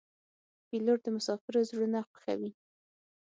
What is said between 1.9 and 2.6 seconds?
خوښوي.